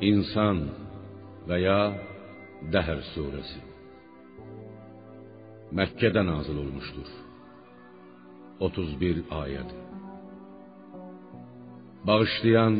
İnsan 0.00 0.58
veya 1.48 1.80
Dəhr 2.72 2.98
suresi 3.14 3.62
Məkkədə 5.72 6.20
nazil 6.26 6.58
olmuştur. 6.60 7.08
31 8.60 9.22
ayəd. 9.40 9.72
Bağışlayan 12.06 12.76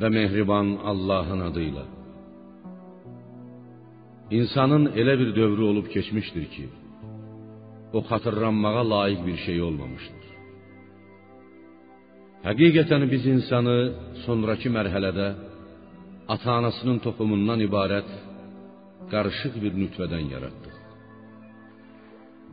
və 0.00 0.08
mehriban 0.16 0.74
Allahın 0.90 1.40
adıyla. 1.50 1.84
İnsanın 4.30 4.84
elə 5.00 5.14
bir 5.20 5.36
dövrü 5.36 5.62
olub 5.62 5.86
keçmişdir 5.94 6.46
ki, 6.54 6.68
o 7.92 7.98
xatırlanmağa 8.08 8.90
layiq 8.90 9.26
bir 9.26 9.38
şey 9.46 9.62
olmamışdır. 9.62 10.24
Həqiqətən 12.48 13.10
biz 13.12 13.26
insanı 13.34 13.78
sonrakı 14.24 14.68
mərhələdə 14.78 15.28
ata-anasının 16.32 16.98
toxumundan 17.04 17.60
ibarət 17.68 18.08
qarışıq 19.12 19.54
bir 19.64 19.72
nütvədən 19.82 20.24
yaratdıq. 20.34 20.76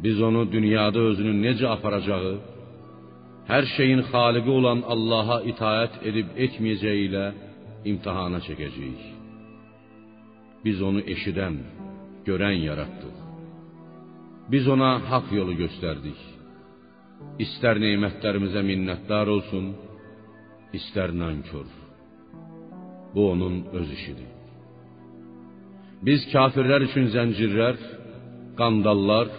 Biz 0.03 0.21
onu 0.27 0.41
dünyada 0.55 0.99
özünü 1.09 1.33
necə 1.45 1.67
aparacağı, 1.75 2.33
hər 3.51 3.65
şeyin 3.75 4.01
xaliqi 4.11 4.51
olan 4.59 4.79
Allaha 4.93 5.37
itaət 5.51 5.99
edib 6.09 6.29
etməyəcəyi 6.45 7.07
ilə 7.09 7.25
imtahana 7.91 8.39
çəkəcəyik. 8.47 9.03
Biz 10.65 10.81
onu 10.89 11.01
eşidən, 11.13 11.55
görən 12.27 12.57
yaratdıq. 12.69 13.17
Biz 14.51 14.67
ona 14.73 14.91
haqq 15.11 15.29
yolu 15.39 15.55
göstərdik. 15.63 16.19
İstər 17.45 17.79
nemətlərimizə 17.85 18.61
minnətdar 18.71 19.29
olsun, 19.35 19.71
istər 20.79 21.13
nankor. 21.23 21.80
Bu 23.15 23.31
onun 23.31 23.55
öz 23.73 23.87
işidir. 23.97 24.29
Biz 26.05 26.21
kafirlər 26.33 26.81
üçün 26.87 27.11
zəncirlər, 27.15 27.75
qandallar 28.59 29.29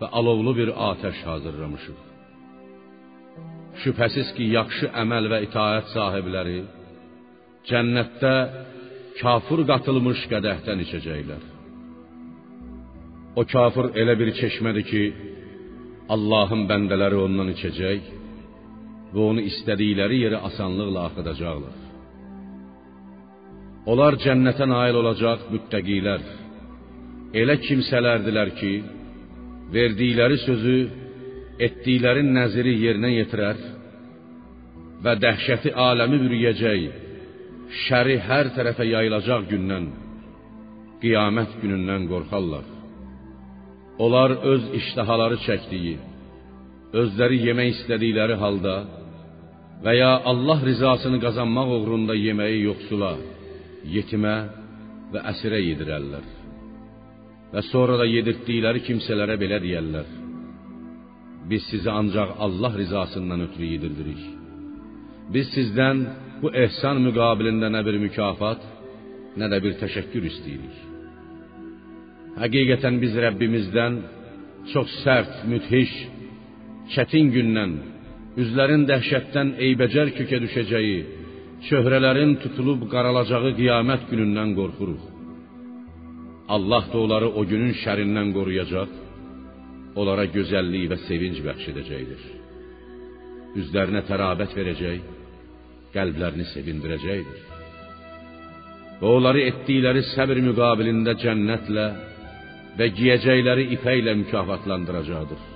və 0.00 0.10
alovlu 0.18 0.52
bir 0.60 0.70
atəş 0.90 1.18
hazırlamışıq. 1.30 1.98
Şübhəsiz 3.82 4.28
ki, 4.36 4.44
yaxşı 4.58 4.92
əməl 5.02 5.26
və 5.32 5.38
itaət 5.48 5.90
sahibləri 5.94 6.60
cənnətdə 7.70 8.34
kafir 9.20 9.64
qatılmış 9.70 10.26
qədəhdən 10.32 10.84
içəcəklər. 10.86 11.42
O 13.40 13.42
kafir 13.54 13.86
elə 14.02 14.14
bir 14.20 14.30
çeşmədir 14.40 14.84
ki, 14.90 15.04
Allahın 16.14 16.66
bəndələri 16.70 17.18
ondan 17.26 17.52
içəcək 17.54 18.10
və 19.14 19.30
onu 19.30 19.44
istədikləri 19.50 20.18
yerə 20.24 20.42
asanlıqla 20.48 21.06
axıdacaqlar. 21.08 21.91
Onlar 23.90 24.14
cənnətə 24.22 24.66
nail 24.70 24.94
olacaq 25.00 25.48
müttəqilər. 25.50 26.22
Elə 27.34 27.56
kimsələrdilər 27.64 28.52
ki, 28.60 28.72
verdikləri 29.74 30.38
sözü, 30.44 30.76
etdikləri 31.66 32.22
nəziri 32.28 32.74
yerinə 32.84 33.10
yetirər 33.16 33.58
və 35.02 35.16
dəhşəti 35.24 35.72
aləmi 35.88 36.20
bürüyəcək, 36.22 36.84
şəri 37.86 38.20
hər 38.28 38.52
tərəfə 38.56 38.86
yayılacaq 38.86 39.48
gündən, 39.50 39.90
qiyamət 41.02 41.58
günündən 41.64 42.06
qorxarlar. 42.12 42.64
Onlar 43.98 44.36
öz 44.52 44.70
iştahaları 44.78 45.40
çəkdiyi, 45.46 45.98
özləri 47.02 47.42
yemək 47.48 47.74
istədikləri 47.74 48.38
halda 48.38 48.76
və 49.82 49.92
ya 49.98 50.12
Allah 50.30 50.60
rizasını 50.70 51.18
qazanmaq 51.24 51.68
uğrunda 51.80 52.14
yeməyi 52.14 52.62
yoxsula, 52.68 53.16
yetimə 53.84 54.36
və 55.12 55.22
əsirə 55.32 55.60
yedirərlər. 55.62 56.26
Və 57.52 57.62
sonra 57.68 57.98
da 58.00 58.06
yedirdikləri 58.08 58.82
kimsələrə 58.86 59.36
belə 59.40 59.58
deyərlər: 59.64 60.08
Biz 61.50 61.62
sizi 61.70 61.90
ancaq 61.90 62.36
Allah 62.44 62.72
rizasından 62.82 63.40
ötürü 63.46 63.66
yedirdirik. 63.74 64.22
Biz 65.34 65.46
sizdən 65.56 65.98
bu 66.42 66.50
ehsan 66.64 67.02
müqabilində 67.06 67.68
nə 67.74 67.82
bir 67.86 67.98
mükafat, 68.06 68.62
nə 69.38 69.46
də 69.52 69.58
bir 69.64 69.76
təşəkkür 69.82 70.26
istəyirik. 70.30 70.76
Həqiqətən 72.42 72.98
biz 73.02 73.16
Rəbbimizdən 73.24 73.98
çox 74.72 74.92
sərt, 75.04 75.42
müthiş, 75.50 75.92
çətin 76.94 77.32
gündən, 77.34 77.74
üzlərin 78.42 78.86
dəhşətdən 78.88 79.56
eybəcər 79.66 80.14
kökə 80.18 80.40
düşəcəyi, 80.46 81.00
çöhrələrin 81.68 82.32
tutulub 82.42 82.82
qaralacağı 82.92 83.52
qiyamət 83.60 84.02
günündən 84.10 84.50
qorxuruq. 84.58 85.02
Allah 86.54 86.84
da 86.92 86.98
onları 87.04 87.28
o 87.38 87.42
günün 87.52 87.74
şərindən 87.82 88.28
qoruyacaq, 88.36 88.90
onlara 90.00 90.24
gözəllik 90.36 90.88
və 90.92 90.98
sevinc 91.06 91.38
bəxş 91.46 91.68
edəcəkdir. 91.72 92.22
Üzlərinə 93.60 94.02
tərabət 94.10 94.56
verəcək, 94.58 95.00
qəlblərini 95.94 96.46
sevindirəcəkdir. 96.54 97.40
Və 99.00 99.14
onları 99.16 99.46
etdikləri 99.50 100.02
səbr 100.14 100.42
müqabilində 100.48 101.14
cənnətlə 101.22 101.86
və 102.78 102.86
giyəcəkləri 102.98 103.64
ipəklə 103.76 104.16
mükafatlandıracaqdır. 104.22 105.48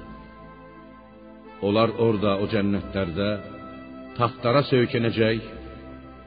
Onlar 1.66 1.92
orada 2.06 2.36
o 2.42 2.48
cənnətlərdə 2.52 3.28
taxtlara 4.18 4.62
söykənəcək, 4.70 5.55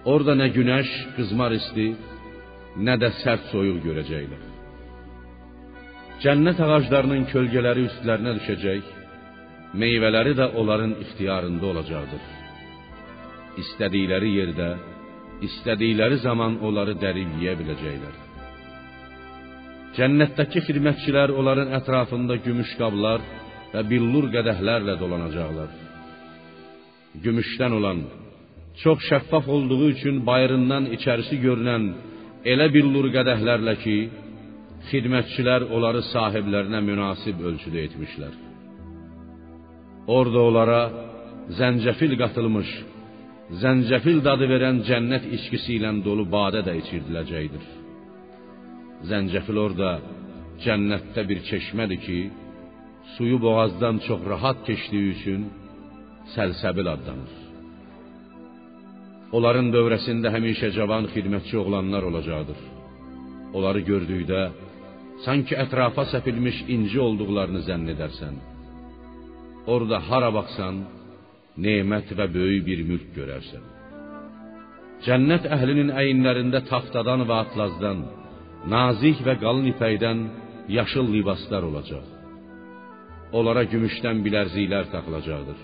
orada 0.05 0.35
nə 0.35 0.47
günəş 0.55 0.91
qızmar 1.17 1.55
isti, 1.57 1.89
nə 2.85 2.95
də 3.01 3.09
sərt 3.23 3.49
soyuq 3.51 3.81
görəcəklər. 3.87 4.45
Cənnət 6.23 6.59
ağaclarının 6.63 7.25
kölgələri 7.31 7.85
üstlərinə 7.89 8.35
düşəcək, 8.39 8.87
meyvələri 9.81 10.33
də 10.39 10.49
onların 10.59 10.95
ixtiyarında 11.03 11.65
olacaqdır. 11.71 12.23
İstədikləri 13.63 14.31
yerdə, 14.39 14.69
istədikləri 15.47 16.19
zaman 16.23 16.59
onları 16.67 16.95
dərib 16.99 17.37
yeyə 17.41 17.55
biləcəklər. 17.59 18.15
Cənnətdəki 19.97 20.63
xidmətçilər 20.67 21.33
onların 21.39 21.73
ətrafında 21.79 22.37
gümüş 22.45 22.75
qablar 22.79 23.23
və 23.73 23.83
billur 23.89 24.29
qədəhlərlə 24.35 24.95
dolanacaqlar. 24.99 25.71
Gümüşdən 27.23 27.73
olan, 27.79 28.03
çox 28.83 28.99
şəffaf 29.09 29.45
olduğu 29.55 29.89
üçün 29.93 30.25
bayırından 30.29 30.85
içərisi 30.95 31.35
görünən 31.45 31.83
elə 32.51 32.67
billur 32.75 33.09
qədəhlərlə 33.15 33.75
ki, 33.83 33.97
xidmətçilər 34.89 35.67
onları 35.75 36.01
sahiblərinə 36.13 36.79
münasib 36.89 37.41
ölçüdə 37.49 37.83
etmişlər. 37.87 38.33
Orada 40.17 40.39
onlara 40.49 40.81
zəncəfil 41.59 42.15
qatılmış, 42.21 42.69
zəncəfil 43.61 44.21
dadı 44.27 44.47
verən 44.53 44.83
cənnət 44.89 45.27
içkisi 45.37 45.75
ilə 45.79 45.91
dolu 46.05 46.25
badə 46.35 46.63
də 46.67 46.77
içirdiləcəkdir. 46.81 47.65
Zəncəfil 49.09 49.57
orada 49.65 49.91
cənnətdə 50.63 51.21
bir 51.29 51.43
çeşmədir 51.49 51.99
ki, 52.05 52.19
suyu 53.15 53.37
boğazdan 53.45 53.95
çox 54.07 54.21
rahat 54.33 54.59
keçdiyi 54.67 55.11
üçün 55.15 55.41
səlsəbil 56.35 56.87
adlanır. 56.95 57.48
Onların 59.37 59.67
dövrəsində 59.75 60.31
həmişə 60.33 60.71
cavan 60.77 61.05
xidmətçi 61.13 61.57
oğlanlar 61.61 62.03
olacaqdır. 62.09 62.59
Onları 63.57 63.81
gördükdə 63.89 64.41
sanki 65.25 65.57
ətrafa 65.63 66.07
səpilmiş 66.13 66.63
inci 66.75 66.99
olduqlarını 67.07 67.61
zənn 67.67 67.91
edərsən. 67.93 68.35
Orada 69.73 69.99
hara 70.09 70.31
baxsan, 70.37 70.81
nemət 71.65 72.15
və 72.17 72.25
böyük 72.37 72.63
bir 72.69 72.83
mülk 72.89 73.09
görərsən. 73.17 73.63
Cənnət 75.05 75.45
əhlinin 75.55 75.93
əyinlərində 76.01 76.63
taxtadan 76.71 77.21
və 77.29 77.41
atlazdan, 77.45 78.05
nazik 78.73 79.21
və 79.27 79.37
qalın 79.43 79.69
ipəkdən 79.73 80.25
yaşıl 80.79 81.05
libaslar 81.15 81.63
olacaq. 81.69 82.05
Onlara 83.37 83.63
gümüşdən 83.73 84.23
bilərziklər 84.25 84.89
taxılacaqdır. 84.93 85.59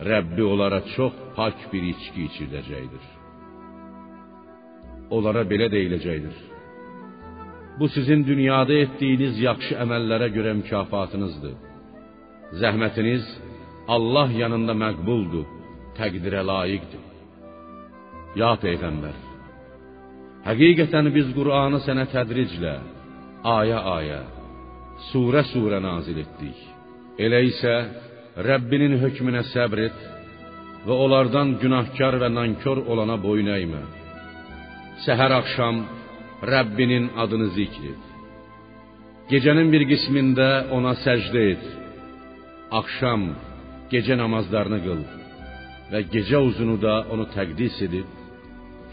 Rəbbi 0.00 0.44
onlara 0.52 0.80
çox 0.96 1.14
pak 1.36 1.58
bir 1.72 1.82
içki 1.92 2.20
içirdəcəkdir. 2.28 3.04
Onlara 5.16 5.42
belə 5.52 5.68
deyiləcəkdir. 5.76 6.36
Bu 7.78 7.88
sizin 7.88 8.20
dünyada 8.30 8.74
etdiyiniz 8.84 9.34
yaxşı 9.48 9.74
əməllərə 9.84 10.28
görə 10.36 10.52
mükafatınızdır. 10.60 11.54
Zəhmətiniz 12.60 13.24
Allah 13.94 14.28
yanında 14.42 14.74
məqbuldur, 14.84 15.46
təqdirə 15.98 16.42
layiqdir. 16.50 17.04
Ya 18.40 18.52
peyğəmbər, 18.64 19.16
həqiqətən 20.48 21.08
biz 21.16 21.32
Qur'anı 21.36 21.80
sənə 21.86 22.06
tədriclə, 22.14 22.76
ayə-ayə, 23.56 24.20
surə-surə 25.10 25.80
nazil 25.88 26.22
etdik. 26.24 26.58
Elə 27.24 27.40
isə 27.50 27.74
Rəbbinin 28.32 28.96
hökmünə 28.96 29.42
səbr 29.50 29.80
et 29.86 30.04
və 30.86 30.94
onlardan 31.04 31.58
günahkar 31.60 32.16
və 32.22 32.30
nankor 32.32 32.78
olana 32.88 33.18
boyun 33.20 33.50
əymə. 33.52 33.82
səhər 35.04 35.32
axşam 35.40 35.82
Rəbbinin 36.52 37.10
adını 37.22 37.48
zikr 37.56 37.82
et. 37.92 38.04
Gecənin 39.30 39.68
bir 39.72 39.84
qismində 39.90 40.48
ona 40.76 40.94
səcdə 41.04 41.42
et. 41.52 41.64
Axşam 42.80 43.22
gecə 43.92 44.16
namazlarını 44.16 44.78
qıl 44.86 45.02
və 45.92 46.00
gecə 46.14 46.38
uzunu 46.48 46.76
da 46.80 46.94
onu 47.12 47.26
təqdis 47.34 47.76
edib 47.86 48.08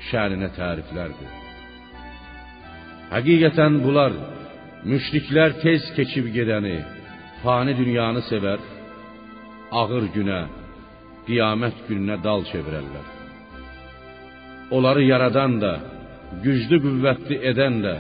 şəninə 0.10 0.50
təriflərdir. 0.58 1.32
Həqiqətən 3.14 3.80
bunlar 3.86 4.12
müşriklər 4.84 5.56
tez 5.64 5.88
keçib 5.96 6.28
gedəni, 6.36 6.76
fani 7.44 7.74
dünyanı 7.78 8.22
sevər, 8.30 8.60
ağır 9.72 10.10
günə, 10.16 10.42
qiyamət 11.28 11.86
gününə 11.88 12.18
dal 12.24 12.46
çevirərlər. 12.50 13.08
Onları 14.76 15.04
yaradan 15.04 15.58
da, 15.62 15.74
güclü 16.44 16.80
qüvvətli 16.86 17.40
edən 17.52 17.80
də, 17.86 17.96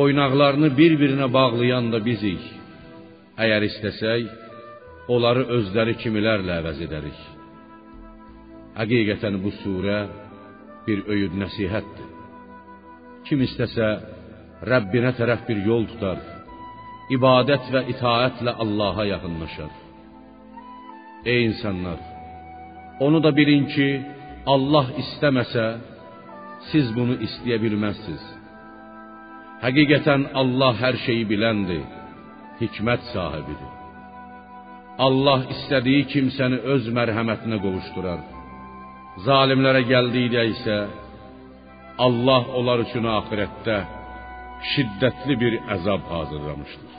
oynaqlarını 0.00 0.70
bir-birinə 0.78 1.28
bağlayan 1.32 1.90
da 1.92 2.00
bizik. 2.04 2.42
Əgər 3.44 3.66
istəsək, 3.68 4.26
onları 5.14 5.44
özləri 5.58 5.96
kimilərlə 6.02 6.60
əvəz 6.62 6.82
edərik. 6.86 7.20
Həqiqətən 8.78 9.38
bu 9.44 9.52
surə 9.62 10.00
bir 10.86 11.04
öyüd 11.12 11.36
nəsihətdir. 11.42 12.10
Kim 13.28 13.44
istəsə 13.46 13.88
Rəbbinə 14.64 15.14
tərəf 15.18 15.44
bir 15.48 15.60
yol 15.68 15.86
tutar, 15.92 16.20
ibadət 17.12 17.72
və 17.72 17.84
itaətlə 17.92 18.56
Allaha 18.64 19.04
yaxınlaşar. 19.12 19.83
Ey 21.26 21.44
insanlar, 21.44 21.98
onu 23.00 23.22
da 23.22 23.30
bilin 23.36 23.64
ki, 23.74 23.88
Allah 24.54 24.86
istəməsə, 25.02 25.66
siz 26.70 26.86
bunu 26.96 27.14
istəyə 27.26 27.58
bilməzsiniz. 27.64 28.24
Həqiqətən 29.64 30.22
Allah 30.40 30.74
hər 30.84 30.96
şeyi 31.06 31.24
biləndir, 31.30 31.84
hikmət 32.60 33.02
sahibidir. 33.14 33.72
Allah 35.06 35.40
istədiyi 35.54 36.02
kimsəni 36.12 36.58
öz 36.74 36.84
mərhəmətinə 36.98 37.58
qovuşdurar. 37.64 38.20
Zalimlərə 39.26 39.82
gəldikdə 39.92 40.42
isə 40.52 40.78
Allah 42.06 42.42
onlar 42.58 42.78
üçün 42.86 43.04
axirətdə 43.18 43.78
şiddətli 44.74 45.34
bir 45.42 45.52
əzab 45.76 46.02
hazırlamışdır. 46.16 46.92